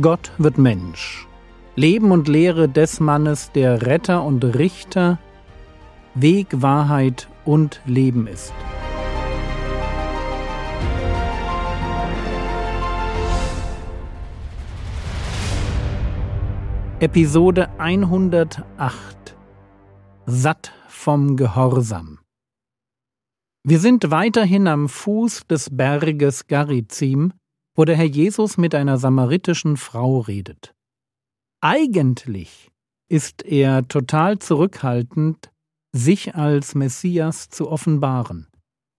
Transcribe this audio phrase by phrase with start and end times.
[0.00, 1.26] Gott wird Mensch.
[1.74, 5.18] Leben und Lehre des Mannes, der Retter und Richter,
[6.14, 8.52] Weg, Wahrheit und Leben ist.
[17.00, 19.36] Episode 108
[20.26, 22.20] Satt vom Gehorsam
[23.64, 27.32] Wir sind weiterhin am Fuß des Berges Garizim,
[27.78, 30.74] wo der Herr Jesus mit einer samaritischen Frau redet.
[31.60, 32.72] Eigentlich
[33.08, 35.52] ist er total zurückhaltend,
[35.92, 38.48] sich als Messias zu offenbaren.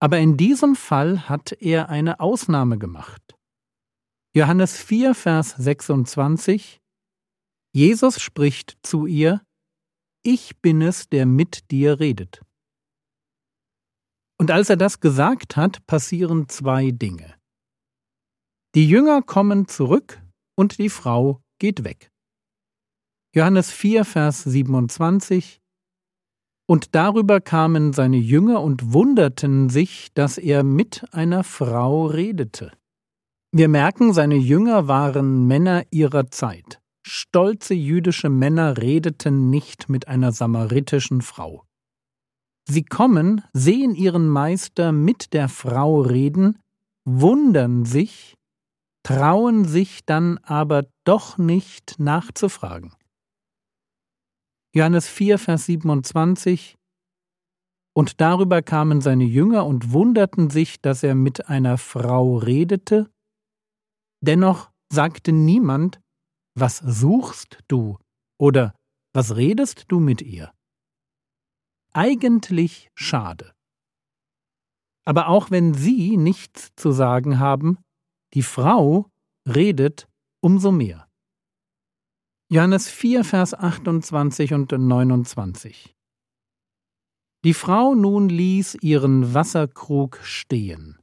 [0.00, 3.36] Aber in diesem Fall hat er eine Ausnahme gemacht.
[4.34, 6.80] Johannes 4, Vers 26
[7.72, 9.40] Jesus spricht zu ihr,
[10.24, 12.42] Ich bin es, der mit dir redet.
[14.36, 17.34] Und als er das gesagt hat, passieren zwei Dinge.
[18.74, 20.20] Die Jünger kommen zurück
[20.56, 22.10] und die Frau geht weg.
[23.32, 25.60] Johannes 4, Vers 27
[26.66, 32.72] Und darüber kamen seine Jünger und wunderten sich, dass er mit einer Frau redete.
[33.52, 36.80] Wir merken, seine Jünger waren Männer ihrer Zeit.
[37.06, 41.64] Stolze jüdische Männer redeten nicht mit einer samaritischen Frau.
[42.68, 46.58] Sie kommen, sehen ihren Meister mit der Frau reden,
[47.04, 48.34] wundern sich,
[49.04, 52.94] trauen sich dann aber doch nicht nachzufragen.
[54.74, 56.76] Johannes 4, Vers 27
[57.94, 63.08] Und darüber kamen seine Jünger und wunderten sich, dass er mit einer Frau redete.
[64.20, 66.00] Dennoch sagte niemand,
[66.56, 67.98] was suchst du
[68.40, 68.74] oder
[69.12, 70.52] was redest du mit ihr?
[71.92, 73.52] Eigentlich schade.
[75.04, 77.78] Aber auch wenn Sie nichts zu sagen haben,
[78.34, 79.10] die Frau
[79.48, 80.08] redet
[80.42, 81.08] umso mehr.
[82.50, 85.94] Johannes 4, Vers 28 und 29.
[87.44, 90.98] Die Frau nun ließ ihren Wasserkrug stehen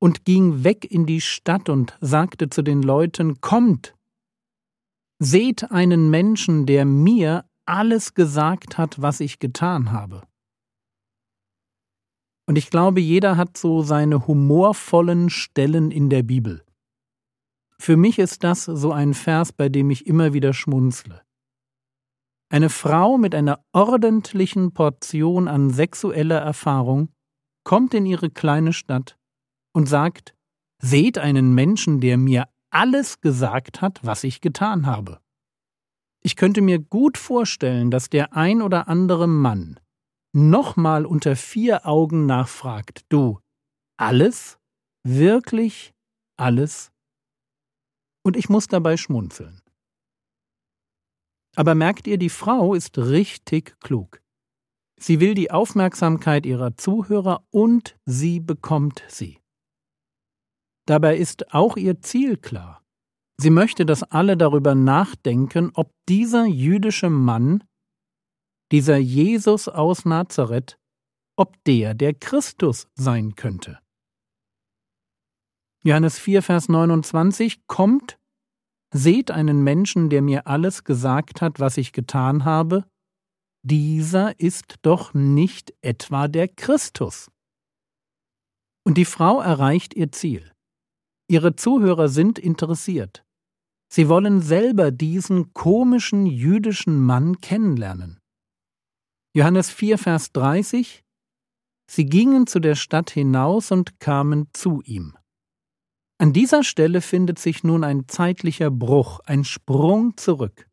[0.00, 3.94] und ging weg in die Stadt und sagte zu den Leuten, Kommt,
[5.20, 10.22] Seht einen Menschen, der mir alles gesagt hat, was ich getan habe.
[12.46, 16.64] Und ich glaube, jeder hat so seine humorvollen Stellen in der Bibel.
[17.84, 21.20] Für mich ist das so ein Vers, bei dem ich immer wieder schmunzle.
[22.48, 27.10] Eine Frau mit einer ordentlichen Portion an sexueller Erfahrung
[27.62, 29.18] kommt in ihre kleine Stadt
[29.74, 30.34] und sagt,
[30.80, 35.20] Seht einen Menschen, der mir alles gesagt hat, was ich getan habe.
[36.22, 39.78] Ich könnte mir gut vorstellen, dass der ein oder andere Mann
[40.32, 43.40] nochmal unter vier Augen nachfragt, du,
[43.98, 44.58] alles?
[45.06, 45.92] Wirklich
[46.38, 46.93] alles?
[48.24, 49.60] Und ich muss dabei schmunzeln.
[51.56, 54.20] Aber merkt ihr, die Frau ist richtig klug.
[54.98, 59.38] Sie will die Aufmerksamkeit ihrer Zuhörer und sie bekommt sie.
[60.86, 62.82] Dabei ist auch ihr Ziel klar.
[63.38, 67.64] Sie möchte, dass alle darüber nachdenken, ob dieser jüdische Mann,
[68.70, 70.78] dieser Jesus aus Nazareth,
[71.36, 73.80] ob der der Christus sein könnte.
[75.86, 78.18] Johannes 4, Vers 29 kommt,
[78.92, 82.86] seht einen Menschen, der mir alles gesagt hat, was ich getan habe,
[83.62, 87.30] dieser ist doch nicht etwa der Christus.
[88.86, 90.52] Und die Frau erreicht ihr Ziel.
[91.28, 93.24] Ihre Zuhörer sind interessiert.
[93.92, 98.20] Sie wollen selber diesen komischen jüdischen Mann kennenlernen.
[99.34, 101.04] Johannes 4, Vers 30
[101.90, 105.16] Sie gingen zu der Stadt hinaus und kamen zu ihm.
[106.18, 110.68] An dieser Stelle findet sich nun ein zeitlicher Bruch, ein Sprung zurück.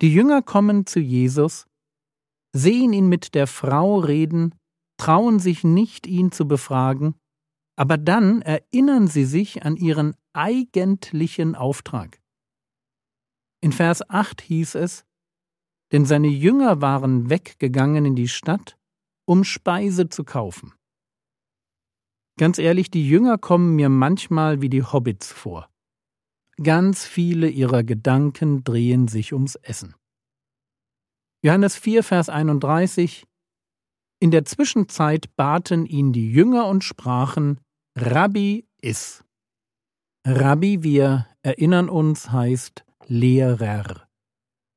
[0.00, 1.66] Die Jünger kommen zu Jesus,
[2.54, 4.54] sehen ihn mit der Frau reden,
[4.98, 7.14] trauen sich nicht, ihn zu befragen,
[7.76, 12.20] aber dann erinnern sie sich an ihren eigentlichen Auftrag.
[13.62, 15.04] In Vers 8 hieß es,
[15.92, 18.76] denn seine Jünger waren weggegangen in die Stadt,
[19.24, 20.74] um Speise zu kaufen.
[22.38, 25.68] Ganz ehrlich, die Jünger kommen mir manchmal wie die Hobbits vor.
[26.62, 29.94] Ganz viele ihrer Gedanken drehen sich ums Essen.
[31.44, 33.26] Johannes 4, Vers 31
[34.20, 37.60] In der Zwischenzeit baten ihn die Jünger und sprachen,
[37.98, 39.24] Rabbi is.
[40.24, 44.08] Rabbi, wir erinnern uns, heißt Lehrer.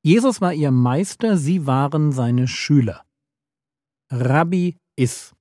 [0.04, 3.06] Jesus war ihr Meister, sie waren seine Schüler.
[4.12, 5.35] Rabbi is.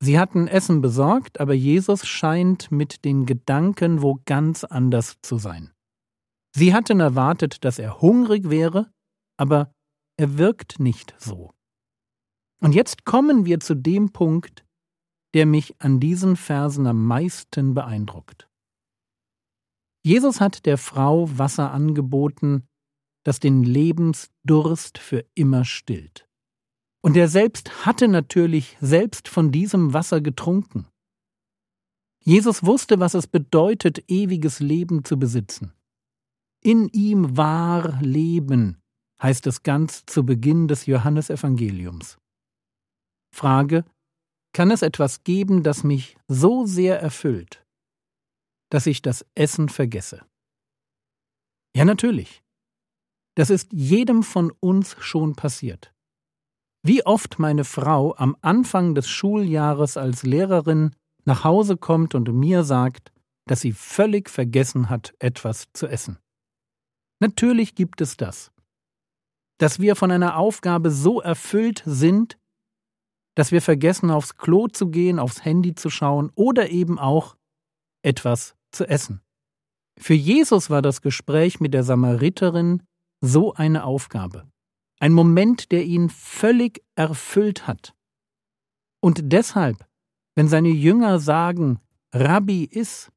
[0.00, 5.72] Sie hatten Essen besorgt, aber Jesus scheint mit den Gedanken wo ganz anders zu sein.
[6.54, 8.90] Sie hatten erwartet, dass er hungrig wäre,
[9.36, 9.72] aber
[10.16, 11.52] er wirkt nicht so.
[12.60, 14.64] Und jetzt kommen wir zu dem Punkt,
[15.34, 18.48] der mich an diesen Versen am meisten beeindruckt.
[20.04, 22.66] Jesus hat der Frau Wasser angeboten,
[23.24, 26.27] das den Lebensdurst für immer stillt.
[27.00, 30.86] Und er selbst hatte natürlich selbst von diesem Wasser getrunken.
[32.24, 35.72] Jesus wusste, was es bedeutet, ewiges Leben zu besitzen.
[36.62, 38.80] In ihm war Leben,
[39.22, 42.18] heißt es ganz zu Beginn des Johannesevangeliums.
[43.34, 43.84] Frage,
[44.52, 47.64] kann es etwas geben, das mich so sehr erfüllt,
[48.70, 50.24] dass ich das Essen vergesse?
[51.76, 52.42] Ja, natürlich.
[53.36, 55.94] Das ist jedem von uns schon passiert.
[56.88, 60.96] Wie oft meine Frau am Anfang des Schuljahres als Lehrerin
[61.26, 63.12] nach Hause kommt und mir sagt,
[63.46, 66.16] dass sie völlig vergessen hat, etwas zu essen.
[67.20, 68.52] Natürlich gibt es das.
[69.58, 72.38] Dass wir von einer Aufgabe so erfüllt sind,
[73.34, 77.36] dass wir vergessen, aufs Klo zu gehen, aufs Handy zu schauen oder eben auch
[78.02, 79.20] etwas zu essen.
[80.00, 82.82] Für Jesus war das Gespräch mit der Samariterin
[83.20, 84.48] so eine Aufgabe.
[85.00, 87.94] Ein Moment, der ihn völlig erfüllt hat.
[89.00, 89.86] Und deshalb,
[90.34, 91.80] wenn seine Jünger sagen,
[92.12, 93.12] Rabbi ist,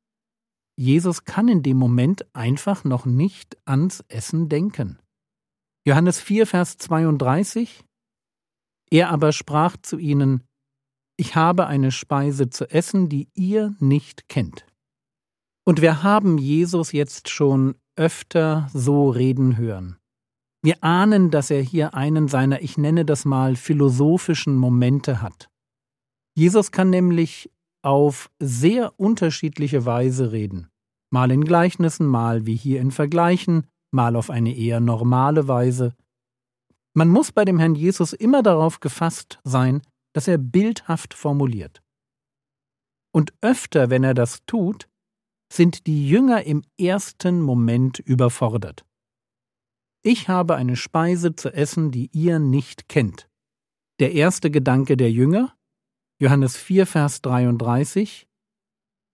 [0.78, 5.00] Jesus kann in dem Moment einfach noch nicht ans Essen denken.
[5.86, 7.84] Johannes 4, Vers 32
[8.90, 10.44] Er aber sprach zu ihnen,
[11.18, 14.66] Ich habe eine Speise zu essen, die ihr nicht kennt.
[15.64, 19.98] Und wir haben Jesus jetzt schon öfter so reden hören.
[20.64, 25.50] Wir ahnen, dass er hier einen seiner, ich nenne das mal, philosophischen Momente hat.
[26.36, 27.52] Jesus kann nämlich
[27.84, 30.70] auf sehr unterschiedliche Weise reden.
[31.10, 35.96] Mal in Gleichnissen, mal wie hier in Vergleichen, mal auf eine eher normale Weise.
[36.94, 39.82] Man muss bei dem Herrn Jesus immer darauf gefasst sein,
[40.14, 41.82] dass er bildhaft formuliert.
[43.14, 44.88] Und öfter, wenn er das tut,
[45.52, 48.86] sind die Jünger im ersten Moment überfordert.
[50.04, 53.30] Ich habe eine Speise zu essen, die ihr nicht kennt.
[54.00, 55.56] Der erste Gedanke der Jünger,
[56.20, 58.28] Johannes 4, Vers 33,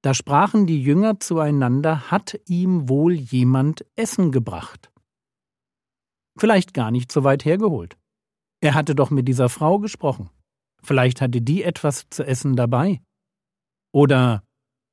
[0.01, 4.89] da sprachen die Jünger zueinander, hat ihm wohl jemand Essen gebracht.
[6.39, 7.97] Vielleicht gar nicht so weit hergeholt.
[8.61, 10.29] Er hatte doch mit dieser Frau gesprochen.
[10.81, 13.01] Vielleicht hatte die etwas zu essen dabei.
[13.91, 14.43] Oder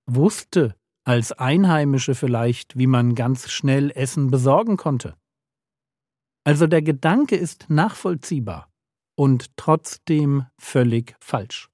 [0.06, 0.74] wusste
[1.04, 5.14] als Einheimische vielleicht, wie man ganz schnell Essen besorgen konnte.
[6.44, 8.70] Also der Gedanke ist nachvollziehbar
[9.16, 11.70] und trotzdem völlig falsch.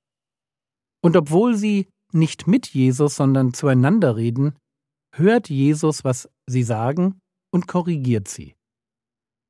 [1.03, 4.55] Und obwohl sie nicht mit Jesus, sondern zueinander reden,
[5.15, 7.21] hört Jesus, was sie sagen
[7.53, 8.55] und korrigiert sie.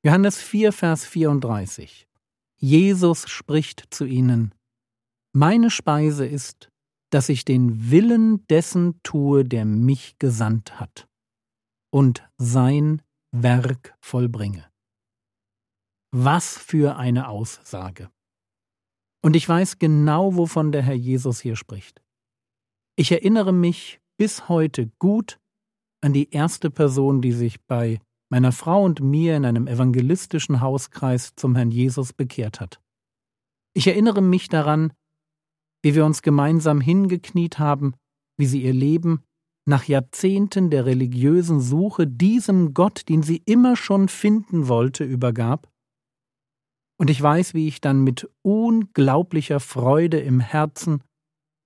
[0.03, 2.07] Johannes 4, Vers 34.
[2.59, 4.55] Jesus spricht zu ihnen,
[5.33, 6.69] Meine Speise ist,
[7.11, 11.07] dass ich den Willen dessen tue, der mich gesandt hat,
[11.91, 13.01] und sein
[13.31, 14.70] Werk vollbringe.
[16.13, 18.09] Was für eine Aussage.
[19.23, 22.01] Und ich weiß genau, wovon der Herr Jesus hier spricht.
[22.97, 25.39] Ich erinnere mich bis heute gut
[26.01, 31.33] an die erste Person, die sich bei meiner Frau und mir in einem evangelistischen Hauskreis
[31.37, 32.81] zum Herrn Jesus bekehrt hat.
[33.73, 34.91] Ich erinnere mich daran,
[35.81, 37.93] wie wir uns gemeinsam hingekniet haben,
[38.37, 39.23] wie sie ihr Leben
[39.65, 45.70] nach Jahrzehnten der religiösen Suche diesem Gott, den sie immer schon finden wollte, übergab
[47.01, 51.01] und ich weiß, wie ich dann mit unglaublicher Freude im Herzen,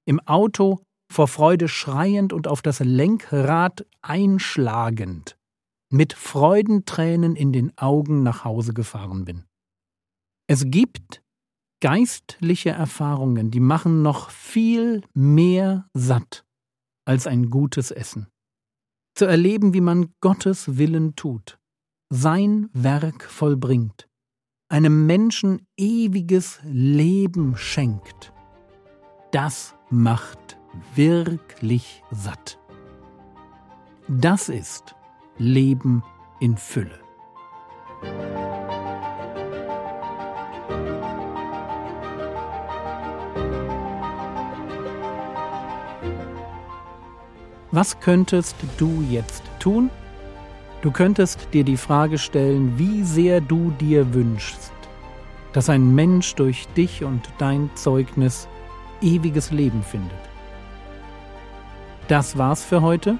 [0.08, 5.36] im Auto vor Freude schreiend und auf das Lenkrad einschlagend,
[5.92, 9.44] mit Freudentränen in den Augen nach Hause gefahren bin.
[10.48, 11.22] Es gibt
[11.82, 16.46] geistliche Erfahrungen, die machen noch viel mehr satt
[17.06, 18.27] als ein gutes Essen.
[19.15, 21.60] Zu erleben, wie man Gottes Willen tut,
[22.10, 24.08] sein Werk vollbringt,
[24.75, 28.34] einem Menschen ewiges Leben schenkt,
[29.32, 30.58] das macht
[30.96, 32.60] wirklich satt.
[34.10, 34.94] Das ist
[35.38, 36.03] Leben
[36.41, 37.00] in Fülle.
[47.72, 49.89] Was könntest du jetzt tun?
[50.86, 54.72] Du könntest dir die Frage stellen, wie sehr du dir wünschst,
[55.51, 58.48] dass ein Mensch durch dich und dein Zeugnis
[59.01, 60.20] ewiges Leben findet.
[62.08, 63.18] Das war's für heute.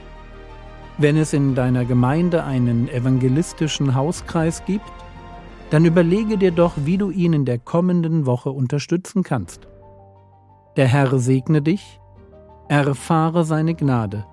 [1.00, 4.94] Wenn es in deiner Gemeinde einen evangelistischen Hauskreis gibt,
[5.72, 9.68] dann überlege dir doch, wie du ihn in der kommenden Woche unterstützen kannst.
[10.78, 12.00] Der Herr segne dich,
[12.68, 14.24] erfahre seine Gnade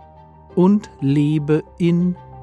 [0.55, 2.15] und lebe in